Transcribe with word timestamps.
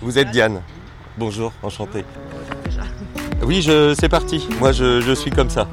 Vous 0.00 0.18
êtes 0.18 0.30
Diane. 0.30 0.62
Bonjour, 1.16 1.52
enchanté. 1.62 2.04
Oui, 3.42 3.62
je, 3.62 3.94
c'est 3.98 4.08
parti. 4.08 4.46
Moi, 4.60 4.72
je, 4.72 5.00
je 5.00 5.12
suis 5.12 5.30
comme 5.30 5.50
ça. 5.50 5.68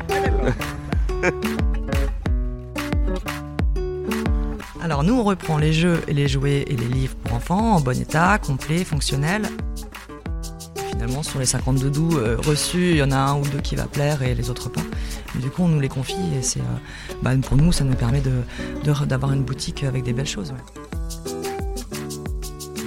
Alors 4.82 5.04
nous, 5.04 5.14
on 5.16 5.24
reprend 5.24 5.58
les 5.58 5.74
jeux 5.74 6.02
et 6.08 6.14
les 6.14 6.28
jouets 6.28 6.64
et 6.68 6.76
les 6.76 6.88
livres 6.88 7.16
pour 7.24 7.34
enfants 7.36 7.76
en 7.76 7.82
bon 7.82 8.00
état, 8.00 8.38
complet, 8.38 8.84
fonctionnel. 8.84 9.44
Finalement, 10.92 11.24
sur 11.24 11.40
les 11.40 11.46
50 11.46 11.78
doudous 11.80 12.18
euh, 12.18 12.38
reçus, 12.46 12.92
il 12.92 12.98
y 12.98 13.04
en 13.04 13.12
a 13.12 13.18
un 13.18 13.36
ou 13.38 13.46
deux 13.48 13.60
qui 13.60 13.76
va 13.76 13.86
plaire 13.86 14.22
et 14.22 14.34
les 14.36 14.50
autres 14.50 14.70
pas. 14.70 14.82
Mais 15.34 15.42
du 15.42 15.50
coup, 15.50 15.64
on 15.64 15.68
nous 15.68 15.80
les 15.80 15.90
confie 15.90 16.16
et 16.38 16.42
c'est, 16.42 16.60
euh, 16.60 16.64
bah, 17.22 17.32
pour 17.42 17.58
nous, 17.58 17.72
ça 17.72 17.84
nous 17.84 17.96
permet 17.96 18.22
de, 18.22 18.32
de- 18.84 19.06
d'avoir 19.06 19.34
une 19.34 19.44
boutique 19.44 19.84
avec 19.84 20.04
des 20.04 20.14
belles 20.14 20.26
choses. 20.28 20.52
ouais. 20.52 20.95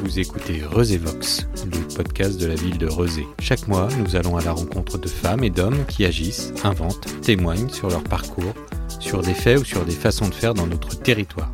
Vous 0.02 0.18
écoutez 0.20 0.60
Vox, 0.60 1.46
le 1.64 1.95
podcast 1.95 2.41
de 2.41 2.46
la 2.46 2.54
ville 2.54 2.78
de 2.78 2.86
Rezé. 2.86 3.27
Chaque 3.41 3.66
mois, 3.66 3.88
nous 3.98 4.14
allons 4.16 4.36
à 4.36 4.42
la 4.42 4.52
rencontre 4.52 4.96
de 4.96 5.09
femmes 5.09 5.42
et 5.42 5.50
d'hommes 5.50 5.84
qui 5.86 6.04
agissent, 6.04 6.52
inventent, 6.62 7.06
témoignent 7.23 7.68
sur 7.68 7.88
leur 7.88 8.04
parcours, 8.04 8.54
sur 9.00 9.23
des 9.23 9.34
faits 9.34 9.59
ou 9.59 9.64
sur 9.64 9.84
des 9.84 9.92
façons 9.92 10.28
de 10.28 10.34
faire 10.34 10.54
dans 10.54 10.66
notre 10.66 10.98
territoire. 11.00 11.50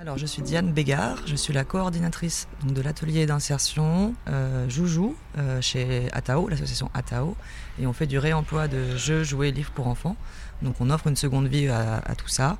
Alors, 0.00 0.16
je 0.16 0.24
suis 0.24 0.40
Diane 0.40 0.72
Bégard, 0.72 1.18
je 1.26 1.36
suis 1.36 1.52
la 1.52 1.62
coordinatrice 1.62 2.48
de 2.66 2.80
l'atelier 2.80 3.26
d'insertion 3.26 4.14
euh, 4.30 4.66
Joujou 4.66 5.14
euh, 5.36 5.60
chez 5.60 6.08
Atao, 6.12 6.48
l'association 6.48 6.90
Atao. 6.94 7.36
Et 7.78 7.86
on 7.86 7.92
fait 7.92 8.06
du 8.06 8.18
réemploi 8.18 8.66
de 8.66 8.96
jeux, 8.96 9.24
jouets, 9.24 9.50
livres 9.50 9.72
pour 9.72 9.88
enfants. 9.88 10.16
Donc, 10.62 10.76
on 10.80 10.88
offre 10.88 11.08
une 11.08 11.16
seconde 11.16 11.48
vie 11.48 11.68
à, 11.68 12.14
tout 12.16 12.28
ça 12.28 12.56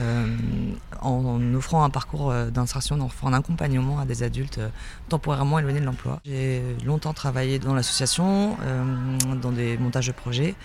euh, 0.00 0.26
en 1.00 1.54
offrant 1.54 1.84
un 1.84 1.90
parcours 1.90 2.34
d'insertion, 2.50 2.98
en 3.00 3.28
un 3.28 3.32
accompagnement 3.32 4.00
à 4.00 4.04
des 4.04 4.24
adultes 4.24 4.58
temporairement 5.08 5.60
éloignés 5.60 5.80
de 5.80 5.86
l'emploi. 5.86 6.20
J'ai 6.24 6.64
longtemps 6.84 7.12
travaillé 7.12 7.60
dans 7.60 7.74
l'association, 7.74 8.56
dans 9.40 9.52
des 9.52 9.78
montages 9.78 10.08
de 10.08 10.12
projets. 10.12 10.56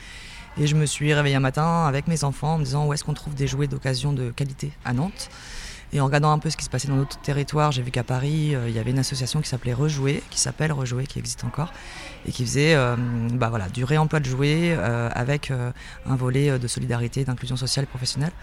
Et 0.60 0.66
je 0.66 0.76
me 0.76 0.88
suis 0.88 1.14
réveillée 1.14 1.36
un 1.36 1.42
matin 1.42 1.86
avec 1.86 2.08
mes 2.08 2.24
enfants 2.24 2.56
en 2.56 2.58
me 2.58 2.64
disant 2.64 2.88
où 2.88 2.94
est-ce 2.94 3.04
qu'on 3.04 3.14
trouve 3.14 3.36
des 3.36 3.46
jouets 3.46 3.68
d'occasion 3.68 4.14
de 4.14 4.32
qualité 4.32 4.72
à 4.84 4.94
Nantes? 4.94 5.30
Et 5.94 6.02
en 6.02 6.06
regardant 6.06 6.32
un 6.32 6.40
peu 6.40 6.50
ce 6.50 6.58
qui 6.58 6.66
se 6.66 6.70
passait 6.70 6.90
dans 6.90 6.98
d'autres 6.98 7.20
territoires, 7.22 7.72
j'ai 7.72 7.82
vu 7.82 7.92
qu'à 7.92 8.04
Paris, 8.04 8.54
euh, 8.54 8.68
il 8.68 8.76
y 8.76 8.80
avait 8.80 8.92
une 8.92 9.00
association 9.00 9.40
qui 9.40 9.48
s'appelait 9.48 9.74
Rejouer, 9.74 10.22
qui 10.30 10.40
s'appelle 10.40 10.74
Rejouer, 10.74 11.08
qui 11.08 11.18
existe 11.18 11.46
encore, 11.46 11.72
et 12.28 12.32
qui 12.32 12.46
faisait 12.46 12.76
euh, 12.76 12.96
bah 13.34 13.48
voilà, 13.50 13.70
du 13.70 13.86
réemploi 13.86 14.20
de 14.20 14.26
jouets 14.26 14.76
euh, 14.78 15.10
avec 15.14 15.52
un 15.52 16.16
volet 16.16 16.60
de 16.60 16.68
solidarité, 16.68 17.24
d'inclusion 17.24 17.56
sociale 17.56 17.84
et 17.84 17.88
professionnelle. 17.88 18.34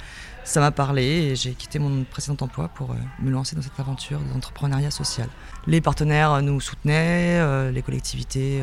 Ça 0.44 0.60
m'a 0.60 0.70
parlé 0.70 1.02
et 1.02 1.36
j'ai 1.36 1.52
quitté 1.52 1.78
mon 1.78 2.04
précédent 2.04 2.36
emploi 2.44 2.68
pour 2.68 2.94
me 3.18 3.30
lancer 3.30 3.56
dans 3.56 3.62
cette 3.62 3.80
aventure 3.80 4.20
d'entrepreneuriat 4.20 4.90
social. 4.90 5.28
Les 5.66 5.80
partenaires 5.80 6.42
nous 6.42 6.60
soutenaient, 6.60 7.72
les 7.72 7.80
collectivités 7.80 8.62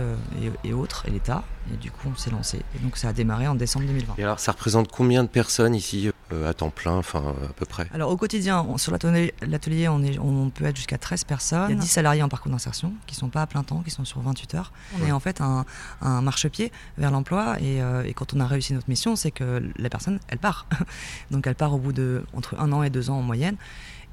et, 0.63 0.73
autres, 0.73 1.05
et 1.07 1.09
l'État, 1.09 1.43
et 1.73 1.77
du 1.77 1.89
coup 1.89 2.07
on 2.11 2.15
s'est 2.15 2.29
lancé. 2.29 2.61
Et 2.75 2.79
donc 2.83 2.97
ça 2.97 3.09
a 3.09 3.13
démarré 3.13 3.47
en 3.47 3.55
décembre 3.55 3.87
2020. 3.87 4.13
Et 4.19 4.23
alors, 4.23 4.39
ça 4.39 4.51
représente 4.51 4.91
combien 4.91 5.23
de 5.23 5.27
personnes 5.27 5.73
ici 5.73 6.10
à 6.47 6.53
temps 6.53 6.69
plein, 6.69 6.93
enfin 6.93 7.23
euh, 7.41 7.45
à 7.49 7.53
peu 7.53 7.65
près 7.65 7.87
Alors 7.93 8.09
au 8.11 8.17
quotidien, 8.17 8.61
on- 8.67 8.77
sur 8.77 8.91
l'atelier, 8.91 9.87
on, 9.89 10.01
est- 10.03 10.19
on 10.19 10.49
peut 10.49 10.65
être 10.65 10.75
jusqu'à 10.75 10.97
13 10.97 11.23
personnes. 11.23 11.69
Il 11.71 11.75
y 11.75 11.77
a 11.77 11.81
10 11.81 11.87
salariés 11.87 12.23
en 12.23 12.29
parcours 12.29 12.51
d'insertion 12.51 12.93
qui 13.07 13.15
sont 13.15 13.29
pas 13.29 13.41
à 13.43 13.47
plein 13.47 13.63
temps, 13.63 13.81
qui 13.81 13.91
sont 13.91 14.05
sur 14.05 14.19
28 14.21 14.55
heures. 14.55 14.71
On 15.01 15.05
est 15.05 15.11
en 15.11 15.19
fait 15.19 15.41
un, 15.41 15.65
un 16.01 16.21
marchepied 16.21 16.71
vers 16.97 17.11
l'emploi 17.11 17.59
et, 17.59 17.81
euh, 17.81 18.03
et 18.03 18.13
quand 18.13 18.33
on 18.33 18.39
a 18.39 18.47
réussi 18.47 18.73
notre 18.73 18.89
mission, 18.89 19.15
c'est 19.15 19.31
que 19.31 19.61
la 19.77 19.89
personne, 19.89 20.19
elle 20.27 20.37
part. 20.39 20.65
Donc 21.31 21.47
elle 21.47 21.55
part 21.55 21.73
au 21.73 21.77
bout 21.77 21.93
de 21.93 22.23
entre 22.33 22.59
un 22.59 22.71
an 22.71 22.83
et 22.83 22.89
deux 22.89 23.09
ans 23.09 23.17
en 23.19 23.23
moyenne. 23.23 23.57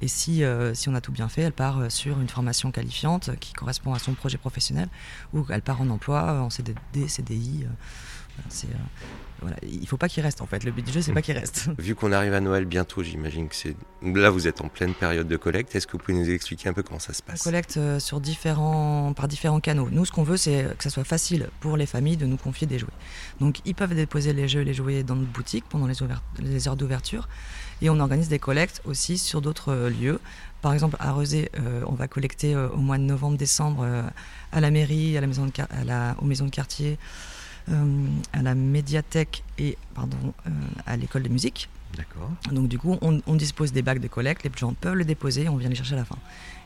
Et 0.01 0.07
si, 0.07 0.45
euh, 0.45 0.73
si 0.73 0.87
on 0.87 0.95
a 0.95 1.01
tout 1.01 1.11
bien 1.11 1.27
fait, 1.27 1.41
elle 1.41 1.51
part 1.51 1.79
euh, 1.79 1.89
sur 1.89 2.21
une 2.21 2.29
formation 2.29 2.71
qualifiante 2.71 3.31
qui 3.41 3.51
correspond 3.51 3.93
à 3.93 3.99
son 3.99 4.13
projet 4.13 4.37
professionnel 4.37 4.87
ou 5.33 5.45
elle 5.49 5.61
part 5.61 5.81
en 5.81 5.89
emploi 5.89 6.23
euh, 6.23 6.39
en 6.39 6.49
CDD, 6.49 7.07
CDI. 7.09 7.63
euh, 7.63 7.67
voilà, 8.37 8.47
c'est, 8.49 8.67
euh, 8.69 8.77
voilà. 9.41 9.57
Il 9.63 9.87
faut 9.87 9.97
pas 9.97 10.09
qu'il 10.09 10.23
reste 10.23 10.41
en 10.41 10.45
fait. 10.45 10.63
Le 10.63 10.71
but 10.71 10.85
du 10.85 10.91
jeu, 10.91 11.01
c'est 11.01 11.13
pas 11.13 11.21
qu'il 11.21 11.37
reste. 11.37 11.69
Vu 11.77 11.95
qu'on 11.95 12.11
arrive 12.11 12.33
à 12.33 12.39
Noël 12.39 12.65
bientôt, 12.65 13.03
j'imagine 13.03 13.47
que 13.47 13.55
c'est. 13.55 13.75
Là, 14.01 14.29
vous 14.29 14.47
êtes 14.47 14.61
en 14.61 14.67
pleine 14.67 14.93
période 14.93 15.27
de 15.27 15.37
collecte. 15.37 15.75
Est-ce 15.75 15.87
que 15.87 15.93
vous 15.93 15.97
pouvez 15.99 16.17
nous 16.17 16.29
expliquer 16.29 16.69
un 16.69 16.73
peu 16.73 16.83
comment 16.83 16.99
ça 16.99 17.13
se 17.13 17.21
On 17.27 17.31
passe 17.31 17.43
collecte 17.43 17.77
euh, 17.77 17.99
sur 17.99 18.19
différents, 18.19 19.13
par 19.13 19.27
différents 19.27 19.59
canaux. 19.59 19.89
Nous, 19.91 20.05
ce 20.05 20.11
qu'on 20.11 20.23
veut, 20.23 20.37
c'est 20.37 20.67
que 20.77 20.83
ça 20.83 20.89
soit 20.89 21.03
facile 21.03 21.49
pour 21.59 21.77
les 21.77 21.85
familles 21.85 22.17
de 22.17 22.25
nous 22.25 22.37
confier 22.37 22.67
des 22.67 22.79
jouets. 22.79 22.89
Donc, 23.39 23.59
ils 23.65 23.75
peuvent 23.75 23.95
déposer 23.95 24.33
les 24.33 24.47
jeux 24.47 24.61
et 24.61 24.65
les 24.65 24.73
jouets 24.73 25.03
dans 25.03 25.15
notre 25.15 25.31
boutique 25.31 25.65
pendant 25.69 25.87
les, 25.87 26.67
heures 26.67 26.75
d'ouverture. 26.75 27.27
Et 27.81 27.89
on 27.89 27.99
organise 27.99 28.27
des 28.27 28.39
collectes 28.39 28.81
aussi 28.85 29.17
sur 29.17 29.41
d'autres 29.41 29.71
euh, 29.71 29.89
lieux. 29.89 30.19
Par 30.61 30.73
exemple, 30.73 30.97
à 30.99 31.13
Rezé, 31.13 31.49
euh, 31.57 31.83
on 31.87 31.93
va 31.93 32.07
collecter 32.07 32.53
euh, 32.53 32.67
au 32.69 32.77
mois 32.77 32.97
de 32.97 33.03
novembre-décembre 33.03 33.83
euh, 33.83 34.03
à 34.51 34.59
la 34.59 34.71
mairie, 34.71 35.17
à 35.17 35.21
la 35.21 35.27
maison 35.27 35.45
de, 35.45 35.51
à 35.57 35.83
la, 35.85 36.15
aux 36.21 36.25
maisons 36.25 36.45
de 36.45 36.51
quartier, 36.51 36.97
à 38.33 38.41
la 38.41 38.55
médiathèque 38.55 39.43
et 39.57 39.77
pardon, 39.93 40.17
euh, 40.47 40.49
à 40.85 40.97
l'école 40.97 41.23
de 41.23 41.29
musique. 41.29 41.69
D'accord. 41.97 42.29
Donc 42.51 42.67
du 42.67 42.77
coup, 42.77 42.97
on, 43.01 43.19
on 43.25 43.35
dispose 43.35 43.71
des 43.71 43.81
bacs 43.81 43.99
de 43.99 44.07
collecte, 44.07 44.43
les 44.43 44.51
gens 44.55 44.73
peuvent 44.73 44.93
le 44.93 45.05
déposer 45.05 45.43
et 45.43 45.49
on 45.49 45.57
vient 45.57 45.69
les 45.69 45.75
chercher 45.75 45.95
à 45.95 45.97
la 45.97 46.05
fin. 46.05 46.17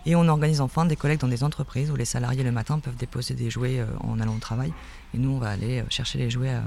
Et 0.06 0.16
on 0.16 0.28
organise 0.28 0.60
enfin 0.60 0.86
des 0.86 0.96
collectes 0.96 1.22
dans 1.22 1.30
des 1.30 1.44
entreprises 1.44 1.90
où 1.90 1.96
les 1.96 2.06
salariés 2.06 2.44
le 2.44 2.52
matin 2.52 2.80
peuvent 2.80 2.96
déposer 2.98 3.36
des 3.36 3.50
jouets 3.50 3.80
euh, 3.80 3.86
en 4.02 4.20
allant 4.20 4.36
au 4.36 4.40
travail. 4.40 4.74
Et 5.14 5.18
nous, 5.18 5.32
on 5.32 5.40
va 5.40 5.50
aller 5.50 5.80
euh, 5.80 5.84
chercher 5.90 6.18
les 6.18 6.30
jouets 6.30 6.50
euh, 6.50 6.62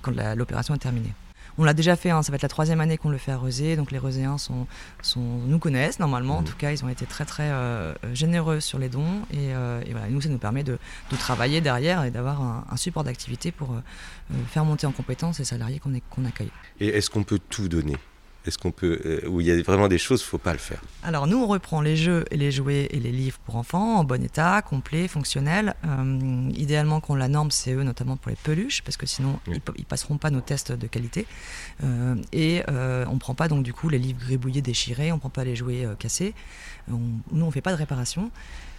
quand 0.00 0.12
l'opération 0.36 0.74
est 0.74 0.78
terminée. 0.78 1.12
On 1.60 1.64
l'a 1.64 1.74
déjà 1.74 1.96
fait, 1.96 2.10
hein, 2.10 2.22
ça 2.22 2.30
va 2.30 2.36
être 2.36 2.42
la 2.42 2.48
troisième 2.48 2.80
année 2.80 2.96
qu'on 2.96 3.08
le 3.10 3.18
fait 3.18 3.32
à 3.32 3.36
Rezé, 3.36 3.74
donc 3.76 3.90
les 3.90 3.98
Rezéens 3.98 4.38
sont, 4.38 4.66
sont, 5.02 5.20
nous 5.20 5.58
connaissent 5.58 5.98
normalement, 5.98 6.36
en 6.38 6.40
Mhm. 6.40 6.46
tout 6.46 6.56
cas 6.56 6.70
ils 6.70 6.84
ont 6.84 6.88
été 6.88 7.04
très 7.04 7.24
très 7.24 7.50
euh, 7.50 7.94
généreux 8.14 8.60
sur 8.60 8.78
les 8.78 8.88
dons 8.88 9.22
et, 9.32 9.52
euh, 9.54 9.80
et 9.84 9.90
voilà, 9.90 10.08
nous 10.08 10.20
ça 10.20 10.28
nous 10.28 10.38
permet 10.38 10.62
de, 10.62 10.78
de 11.10 11.16
travailler 11.16 11.60
derrière 11.60 12.04
et 12.04 12.10
d'avoir 12.12 12.40
un, 12.40 12.64
un 12.70 12.76
support 12.76 13.02
d'activité 13.04 13.50
pour 13.50 13.72
euh, 13.72 14.34
faire 14.48 14.64
monter 14.64 14.86
en 14.86 14.92
compétence 14.92 15.38
les 15.40 15.44
salariés 15.44 15.80
qu'on 15.80 16.24
accueille. 16.24 16.50
Et 16.80 16.88
est-ce 16.88 17.10
qu'on 17.10 17.24
peut 17.24 17.40
tout 17.50 17.68
donner? 17.68 17.96
Est-ce 18.48 18.58
qu'on 18.58 18.72
peut. 18.72 19.00
euh, 19.04 19.20
où 19.28 19.40
il 19.40 19.46
y 19.46 19.50
a 19.52 19.62
vraiment 19.62 19.86
des 19.88 19.98
choses, 19.98 20.22
faut 20.22 20.38
pas 20.38 20.52
le 20.52 20.58
faire 20.58 20.80
Alors 21.02 21.26
nous, 21.26 21.36
on 21.36 21.46
reprend 21.46 21.80
les 21.80 21.96
jeux 21.96 22.24
et 22.30 22.36
les 22.36 22.50
jouets 22.50 22.88
et 22.90 22.98
les 22.98 23.12
livres 23.12 23.38
pour 23.44 23.56
enfants 23.56 23.96
en 23.98 24.04
bon 24.04 24.22
état, 24.24 24.62
complet, 24.62 25.06
fonctionnel. 25.06 25.74
Euh, 25.86 26.50
idéalement, 26.54 27.00
qu'on 27.00 27.14
la 27.14 27.28
norme 27.28 27.50
CE, 27.50 27.70
notamment 27.82 28.16
pour 28.16 28.30
les 28.30 28.36
peluches, 28.36 28.82
parce 28.82 28.96
que 28.96 29.06
sinon, 29.06 29.38
Oui. 29.46 29.60
ils, 29.76 29.84
passeront 29.84 30.16
pas 30.18 30.30
nos 30.30 30.40
tests 30.40 30.72
de 30.72 30.86
qualité. 30.86 31.26
Euh, 31.84 32.16
et 32.32 32.62
on 32.68 33.18
prend 33.18 33.34
pas 33.34 33.48
donc 33.48 33.62
du 33.62 33.72
coup 33.72 33.88
les 33.88 33.98
livres 33.98 34.18
gribouillés, 34.20 34.62
déchirés, 34.62 35.12
on 35.12 35.18
prend 35.18 35.30
pas 35.30 35.44
les 35.44 35.54
jouets 35.56 35.86
cassés. 35.98 36.34
On- 36.90 36.98
nous, 37.32 37.44
on 37.44 37.50
fait 37.50 37.60
pas 37.60 37.72
de 37.72 37.76
réparation 37.76 38.30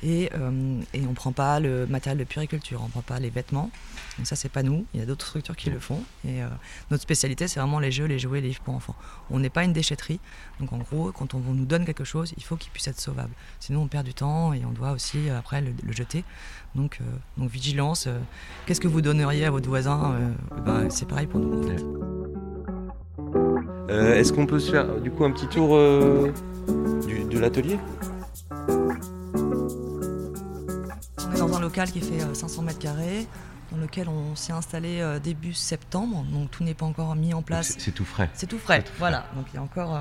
et, 0.04 0.30
euh, 0.34 0.82
et 0.94 1.06
on 1.08 1.14
prend 1.14 1.32
pas 1.32 1.60
le 1.60 1.86
matériel 1.88 2.18
de 2.18 2.24
puriculture, 2.24 2.82
on 2.84 2.90
prend 2.90 3.02
pas 3.02 3.20
les 3.20 3.30
vêtements. 3.30 3.70
Donc 4.18 4.28
ça, 4.28 4.36
c'est 4.36 4.50
pas 4.50 4.64
nous. 4.64 4.86
Il 4.94 5.00
y 5.00 5.04
a 5.04 5.06
d'autres 5.06 5.26
structures 5.26 5.56
qui 5.56 5.70
le 5.70 5.80
font. 5.80 6.02
Et 6.26 6.44
euh, 6.44 6.48
notre 6.92 7.04
spécialité, 7.04 7.48
c'est 7.48 7.60
vraiment 7.60 7.80
les 7.80 7.92
jeux, 7.92 8.06
les 8.06 8.20
jouets, 8.20 8.42
les 8.42 8.50
livres 8.50 8.62
pour 8.62 8.76
enfants. 8.76 8.96
On 9.30 9.40
n'est 9.40 9.50
pas 9.50 9.64
une 9.64 9.74
déchetterie. 9.74 10.20
Donc 10.60 10.74
en 10.74 10.78
gros, 10.78 11.12
quand 11.12 11.34
on 11.34 11.40
nous 11.40 11.66
donne 11.66 11.86
quelque 11.86 12.04
chose, 12.04 12.34
il 12.38 12.44
faut 12.44 12.56
qu'il 12.56 12.72
puisse 12.72 12.88
être 12.88 13.00
sauvable. 13.00 13.32
Sinon, 13.60 13.84
on 13.84 13.88
perd 13.88 14.06
du 14.06 14.14
temps 14.14 14.54
et 14.54 14.64
on 14.66 14.72
doit 14.72 14.92
aussi 14.92 15.30
euh, 15.30 15.40
après 15.40 15.62
le, 15.62 15.74
jeter. 15.92 16.24
Donc, 16.76 17.00
vigilance. 17.38 18.08
Qu'est-ce 18.66 18.80
que 18.80 18.88
vous 18.88 19.02
donneriez 19.02 19.46
à 19.46 19.52
votre 19.52 19.68
voisin 19.68 20.14
Euh, 20.14 20.62
ben, 20.66 20.90
C'est 20.90 21.08
pareil 21.08 21.26
pour 21.26 21.40
nous. 21.40 21.68
Est-ce 23.90 24.32
qu'on 24.32 24.46
peut 24.46 24.60
se 24.60 24.70
faire 24.70 25.02
du 25.02 25.10
coup 25.10 25.26
un 25.26 25.32
petit 25.32 25.48
tour 25.48 25.70
de 25.70 27.40
l'atelier? 27.40 27.78
Un 31.60 31.62
local 31.62 31.92
qui 31.92 32.00
fait 32.00 32.22
euh, 32.22 32.34
500 32.34 32.62
mètres 32.64 32.80
carrés, 32.80 33.28
dans 33.72 33.78
lequel 33.78 34.08
on 34.10 34.36
s'est 34.36 34.54
installé 34.54 35.00
euh, 35.02 35.20
début 35.20 35.54
septembre. 35.54 36.24
Donc 36.32 36.50
tout 36.52 36.64
n'est 36.64 36.74
pas 36.74 36.86
encore 36.86 37.16
mis 37.16 37.34
en 37.34 37.42
place. 37.42 37.76
C'est 37.78 37.92
tout 37.92 38.06
frais. 38.06 38.30
C'est 38.34 38.48
tout 38.48 38.58
frais, 38.58 38.78
C'est 38.78 38.84
tout 38.86 38.92
frais. 38.94 39.00
voilà. 39.00 39.26
Donc 39.36 39.46
il 39.52 39.56
y 39.56 39.60
a 39.60 39.62
encore, 39.62 39.96
euh, 39.96 40.00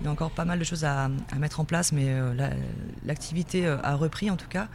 il 0.00 0.04
y 0.06 0.08
a 0.08 0.10
encore 0.10 0.30
pas 0.30 0.44
mal 0.44 0.58
de 0.58 0.64
choses 0.64 0.84
à, 0.84 1.04
à 1.04 1.34
mettre 1.38 1.60
en 1.60 1.64
place, 1.64 1.92
mais 1.92 2.06
euh, 2.08 2.34
la- 2.34 2.50
l'activité 3.04 3.66
euh, 3.66 3.76
a 3.82 3.94
repris 3.94 4.30
en 4.30 4.36
tout 4.36 4.48
cas. 4.48 4.68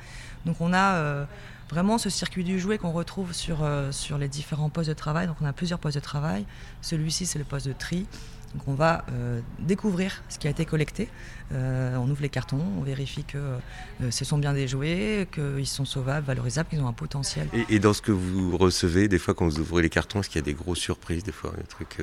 Donc 0.45 0.57
on 0.61 0.73
a 0.73 0.95
euh, 0.95 1.25
vraiment 1.69 1.97
ce 1.97 2.09
circuit 2.09 2.43
du 2.43 2.59
jouet 2.59 2.77
qu'on 2.77 2.91
retrouve 2.91 3.33
sur, 3.33 3.63
euh, 3.63 3.91
sur 3.91 4.17
les 4.17 4.27
différents 4.27 4.69
postes 4.69 4.89
de 4.89 4.93
travail. 4.93 5.25
Donc 5.27 5.37
on 5.41 5.45
a 5.45 5.53
plusieurs 5.53 5.79
postes 5.79 5.97
de 5.97 6.01
travail. 6.03 6.45
Celui-ci 6.81 7.25
c'est 7.25 7.39
le 7.39 7.45
poste 7.45 7.67
de 7.67 7.73
tri. 7.73 8.05
Donc 8.53 8.67
on 8.67 8.73
va 8.73 9.05
euh, 9.11 9.39
découvrir 9.59 10.23
ce 10.29 10.37
qui 10.37 10.47
a 10.47 10.49
été 10.49 10.65
collecté. 10.65 11.09
Euh, 11.53 11.95
on 11.95 12.09
ouvre 12.09 12.21
les 12.21 12.29
cartons, 12.29 12.61
on 12.77 12.81
vérifie 12.81 13.23
que 13.23 13.37
euh, 13.37 14.11
ce 14.11 14.25
sont 14.25 14.37
bien 14.37 14.53
des 14.53 14.67
jouets, 14.67 15.27
qu'ils 15.33 15.67
sont 15.67 15.85
sauvables, 15.85 16.25
valorisables, 16.25 16.69
qu'ils 16.69 16.81
ont 16.81 16.87
un 16.87 16.93
potentiel. 16.93 17.47
Et, 17.53 17.75
et 17.75 17.79
dans 17.79 17.93
ce 17.93 18.01
que 18.01 18.11
vous 18.11 18.57
recevez, 18.57 19.07
des 19.07 19.19
fois 19.19 19.33
quand 19.33 19.45
vous 19.45 19.59
ouvrez 19.59 19.81
les 19.81 19.89
cartons, 19.89 20.19
est-ce 20.19 20.29
qu'il 20.29 20.39
y 20.39 20.43
a 20.43 20.45
des 20.45 20.53
grosses 20.53 20.79
surprises, 20.79 21.23
des 21.23 21.31
fois 21.31 21.53
des 21.57 21.63
trucs 21.63 21.99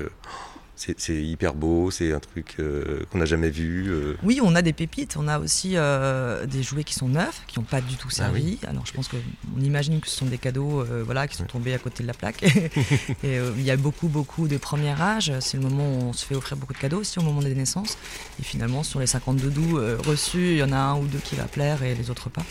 c'est 0.96 1.14
hyper 1.22 1.54
beau, 1.54 1.90
c'est 1.90 2.12
un 2.12 2.20
truc 2.20 2.56
euh, 2.60 3.00
qu'on 3.10 3.19
n'a 3.19 3.25
jamais 3.25 3.50
vu. 3.50 3.86
euh. 3.88 4.16
Oui, 4.22 4.40
on 4.42 4.54
a 4.54 4.62
des 4.62 4.72
pépites. 4.72 5.16
On 5.19 5.26
a 5.28 5.38
aussi 5.38 5.72
euh, 5.75 6.46
des 6.46 6.62
jouets 6.62 6.84
qui 6.84 6.94
sont 6.94 7.08
neufs, 7.08 7.42
qui 7.46 7.58
n'ont 7.58 7.64
pas 7.64 7.80
du 7.80 7.96
tout 7.96 8.10
servi. 8.10 8.58
Alors, 8.66 8.86
je 8.86 8.92
pense 8.92 9.08
qu'on 9.08 9.60
imagine 9.60 10.00
que 10.00 10.08
ce 10.08 10.16
sont 10.16 10.26
des 10.26 10.38
cadeaux 10.38 10.84
voilà, 11.04 11.26
qui 11.28 11.36
sont 11.36 11.44
tombés 11.46 11.75
à 11.75 11.78
côté 11.78 12.02
de 12.02 12.08
la 12.08 12.14
plaque. 12.14 12.42
et 13.25 13.38
il 13.56 13.62
y 13.62 13.70
a 13.70 13.76
beaucoup, 13.76 14.08
beaucoup 14.08 14.46
de 14.48 14.56
premier 14.56 14.90
âge. 15.00 15.32
C'est 15.40 15.56
le 15.56 15.62
moment 15.64 15.84
où 15.84 16.02
on 16.08 16.12
se 16.12 16.25
fait 16.25 16.34
offrir 16.34 16.56
beaucoup 16.56 16.72
de 16.75 16.78
cadeaux 16.78 16.98
aussi 17.00 17.19
au 17.19 17.22
moment 17.22 17.40
des 17.42 17.54
naissances. 17.54 17.98
Et 18.40 18.44
finalement, 18.44 18.82
sur 18.82 19.00
les 19.00 19.06
50 19.06 19.36
doudous 19.38 19.78
euh, 19.78 19.98
reçus, 20.06 20.52
il 20.52 20.56
y 20.58 20.62
en 20.62 20.72
a 20.72 20.76
un 20.78 20.96
ou 20.98 21.06
deux 21.06 21.19
qui 21.19 21.34
va 21.34 21.44
plaire 21.44 21.82
et 21.82 21.94
les 21.94 22.10
autres 22.10 22.28
pas. 22.30 22.42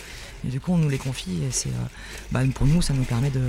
Et 0.45 0.49
du 0.49 0.59
coup, 0.59 0.71
on 0.73 0.77
nous 0.77 0.89
les 0.89 0.97
confie 0.99 1.43
et 1.43 1.51
c'est, 1.51 1.69
bah, 2.31 2.41
pour 2.53 2.67
nous, 2.67 2.81
ça 2.81 2.93
nous 2.93 3.03
permet 3.03 3.29
de, 3.31 3.41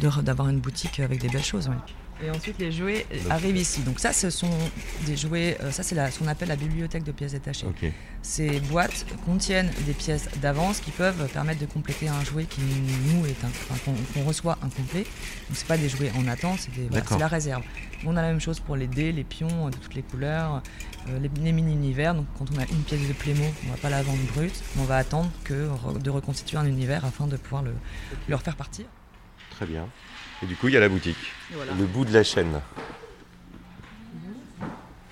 de- 0.00 0.20
d'avoir 0.22 0.48
une 0.50 0.58
boutique 0.58 1.00
avec 1.00 1.20
des 1.20 1.28
belles 1.28 1.42
choses. 1.44 1.68
ouais. 1.68 1.74
Et 2.22 2.30
ensuite, 2.30 2.58
les 2.58 2.70
jouets 2.72 3.06
arrivent 3.30 3.56
ici. 3.56 3.80
Donc 3.82 3.98
ça, 3.98 4.12
ce 4.12 4.30
sont 4.30 4.50
des 5.04 5.16
jouets, 5.16 5.58
euh, 5.62 5.70
ça 5.72 5.82
c'est 5.82 5.94
la- 5.94 6.10
ce 6.10 6.18
qu'on 6.20 6.28
appelle 6.28 6.48
la 6.48 6.56
bibliothèque 6.56 7.02
de 7.02 7.12
pièces 7.12 7.32
détachées. 7.32 7.66
Ces 8.22 8.60
boîtes 8.60 9.04
contiennent 9.26 9.70
des 9.84 9.92
pièces 9.92 10.28
d'avance 10.40 10.80
qui 10.80 10.90
peuvent 10.92 11.28
permettre 11.32 11.60
de 11.60 11.66
compléter 11.66 12.08
un 12.08 12.22
jouet 12.24 12.44
qui 12.44 12.60
nous 12.60 13.26
est 13.26 13.44
un- 13.44 13.48
enfin, 13.48 13.74
qu'on 13.84 13.94
qu'on 14.20 14.26
reçoit 14.26 14.58
incomplet. 14.62 15.02
Donc 15.02 15.54
c'est 15.54 15.66
pas 15.66 15.76
des 15.76 15.88
jouets 15.88 16.12
en 16.16 16.26
attente, 16.28 16.60
c'est 16.60 16.72
des- 16.74 16.82
voilà, 16.82 17.00
D'accord. 17.02 17.16
c'est 17.18 17.20
la 17.22 17.28
réserve. 17.28 17.62
On 18.06 18.16
a 18.16 18.22
la 18.22 18.28
même 18.28 18.40
chose 18.40 18.60
pour 18.60 18.76
les 18.76 18.86
dés, 18.86 19.12
les 19.12 19.24
pions 19.24 19.66
euh, 19.66 19.70
de 19.70 19.76
toutes 19.76 19.94
les 19.94 20.02
couleurs, 20.02 20.62
euh, 21.08 21.18
les, 21.18 21.30
les 21.42 21.52
mini-univers. 21.52 22.14
Donc 22.14 22.26
quand 22.38 22.46
on 22.54 22.58
a 22.58 22.62
une 22.70 22.82
pièce 22.84 23.06
de 23.06 23.12
Playmo, 23.12 23.44
on 23.66 23.70
va 23.70 23.76
pas 23.76 23.90
la 23.90 24.02
vendre 24.02 24.22
brute, 24.34 24.62
on 24.78 24.84
va 24.84 24.96
attendre 24.98 25.30
que, 25.42 25.68
de 25.98 26.10
reconstituer 26.10 26.56
un 26.58 26.66
univers 26.66 27.04
afin 27.04 27.26
de 27.26 27.36
pouvoir 27.36 27.62
le, 27.62 27.72
le 28.28 28.34
refaire 28.36 28.56
partir. 28.56 28.86
Très 29.56 29.66
bien. 29.66 29.86
Et 30.42 30.46
du 30.46 30.56
coup, 30.56 30.68
il 30.68 30.74
y 30.74 30.76
a 30.76 30.80
la 30.80 30.88
boutique. 30.88 31.16
Voilà. 31.52 31.72
Le 31.78 31.84
bout 31.86 32.04
de 32.04 32.12
la 32.12 32.24
chaîne. 32.24 32.60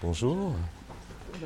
Bonjour. 0.03 0.55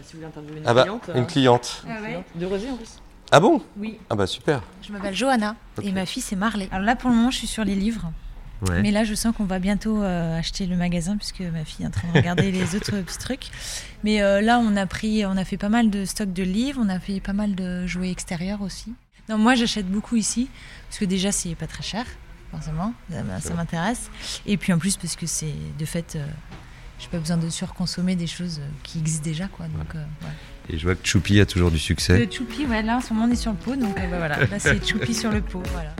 si 0.02 0.14
vous 0.14 0.18
voulez 0.18 0.26
interviewer 0.26 0.58
une 0.60 0.66
Ah 0.66 0.74
bah, 0.74 0.82
cliente, 0.84 1.10
une 1.14 1.22
euh, 1.22 1.26
cliente. 1.26 1.82
Ah 1.88 2.00
ouais 2.02 2.24
de 2.34 2.46
Rosé 2.46 2.70
en 2.70 2.76
plus. 2.76 2.98
Ah 3.30 3.40
bon? 3.40 3.60
Oui, 3.76 3.98
Ah 4.08 4.14
bah 4.14 4.26
super. 4.26 4.62
je 4.82 4.92
m'appelle 4.92 5.14
Johanna 5.14 5.56
et 5.82 5.92
ma 5.92 6.06
fille 6.06 6.22
c'est 6.22 6.36
Marley. 6.36 6.68
Alors 6.70 6.84
là 6.86 6.96
pour 6.96 7.10
le 7.10 7.16
moment 7.16 7.30
je 7.30 7.38
suis 7.38 7.46
sur 7.46 7.64
les 7.64 7.74
livres, 7.74 8.12
Ouais. 8.62 8.80
mais 8.80 8.90
là 8.92 9.04
je 9.04 9.12
sens 9.14 9.34
qu'on 9.36 9.44
va 9.44 9.58
bientôt 9.58 10.02
euh, 10.02 10.38
acheter 10.38 10.64
le 10.64 10.76
magasin 10.76 11.18
puisque 11.18 11.40
ma 11.40 11.64
fille 11.66 11.84
est 11.84 11.88
en 11.88 11.90
train 11.90 12.08
de 12.08 12.14
regarder 12.14 12.50
les 12.50 12.74
autres 12.76 12.92
petits 13.02 13.18
trucs. 13.18 13.50
Mais 14.04 14.22
euh, 14.22 14.40
là 14.40 14.58
on 14.58 14.74
a 14.76 14.86
pris, 14.86 15.26
on 15.26 15.36
a 15.36 15.44
fait 15.44 15.58
pas 15.58 15.68
mal 15.68 15.90
de 15.90 16.04
stocks 16.06 16.32
de 16.32 16.42
livres, 16.44 16.80
on 16.82 16.88
a 16.88 16.98
fait 16.98 17.20
pas 17.20 17.34
mal 17.34 17.54
de 17.54 17.86
jouets 17.86 18.10
extérieurs 18.10 18.62
aussi. 18.62 18.94
Non 19.28 19.36
moi 19.38 19.54
j'achète 19.56 19.86
beaucoup 19.90 20.16
ici 20.16 20.48
parce 20.88 20.98
que 20.98 21.04
déjà 21.04 21.30
c'est 21.32 21.54
pas 21.56 21.66
très 21.66 21.82
cher 21.82 22.06
forcément, 22.50 22.94
ça, 23.10 23.54
m'intéresse. 23.54 24.10
Et 24.46 24.56
puis 24.56 24.72
en 24.72 24.78
plus 24.78 24.96
parce 24.96 25.16
que 25.16 25.26
c'est 25.26 25.54
de 25.78 25.84
fait, 25.84 26.16
euh, 26.16 26.26
j'ai 26.98 27.08
pas 27.08 27.18
besoin 27.18 27.36
de 27.36 27.48
surconsommer 27.50 28.16
des 28.16 28.26
choses 28.26 28.60
euh, 28.60 28.68
qui 28.82 28.98
existent 28.98 29.24
déjà 29.24 29.48
quoi. 29.48 29.66
Donc 29.66 29.94
euh. 29.94 30.04
Et 30.68 30.78
je 30.78 30.84
vois 30.84 30.94
que 30.94 31.06
Choupi 31.06 31.40
a 31.40 31.46
toujours 31.46 31.70
du 31.70 31.78
succès. 31.78 32.18
Le 32.18 32.30
choupi, 32.30 32.66
ouais, 32.66 32.82
là 32.82 32.96
en 32.96 33.00
ce 33.00 33.12
moment 33.12 33.26
on 33.28 33.30
est 33.30 33.36
sur 33.36 33.52
le 33.52 33.58
pot, 33.58 33.76
donc 33.76 33.98
euh, 33.98 34.10
bah, 34.10 34.18
voilà, 34.18 34.38
là 34.46 34.58
c'est 34.58 34.84
choupi 34.86 35.14
sur 35.14 35.30
le 35.30 35.40
pot, 35.40 35.62
voilà. 35.72 35.94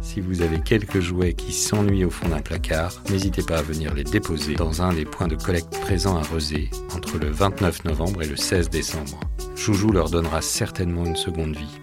Si 0.00 0.20
vous 0.20 0.42
avez 0.42 0.60
quelques 0.60 1.00
jouets 1.00 1.34
qui 1.34 1.52
s'ennuient 1.52 2.04
au 2.04 2.10
fond 2.10 2.28
d'un 2.28 2.40
placard, 2.40 3.00
n'hésitez 3.10 3.42
pas 3.42 3.58
à 3.58 3.62
venir 3.62 3.94
les 3.94 4.02
déposer 4.02 4.54
dans 4.54 4.82
un 4.82 4.92
des 4.92 5.04
points 5.04 5.28
de 5.28 5.36
collecte 5.36 5.70
présents 5.80 6.16
à 6.16 6.22
Rezé 6.22 6.68
entre 6.94 7.18
le 7.18 7.30
29 7.30 7.84
novembre 7.84 8.22
et 8.22 8.26
le 8.26 8.36
16 8.36 8.70
décembre. 8.70 9.20
Joujou 9.54 9.92
leur 9.92 10.10
donnera 10.10 10.42
certainement 10.42 11.04
une 11.06 11.16
seconde 11.16 11.56
vie. 11.56 11.80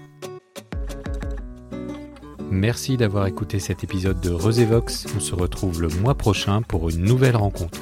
Merci 2.51 2.95
d'avoir 2.95 3.27
écouté 3.27 3.59
cet 3.59 3.83
épisode 3.83 4.21
de 4.21 4.29
Resévox. 4.29 5.05
On 5.15 5.19
se 5.19 5.35
retrouve 5.35 5.81
le 5.81 5.89
mois 5.89 6.15
prochain 6.15 6.61
pour 6.61 6.89
une 6.89 7.03
nouvelle 7.03 7.35
rencontre. 7.35 7.79